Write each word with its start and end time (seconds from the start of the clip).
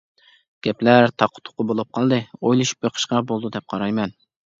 گەپلەر 0.67 1.11
تاققا-تۇققا 1.23 1.65
بولۇپ 1.71 1.89
قالدى، 1.97 2.19
ئويلىشىپ 2.39 2.81
بېقىشقا 2.87 3.21
بولىدۇ 3.33 3.53
دەپ 3.57 3.69
قارايمەن. 3.75 4.17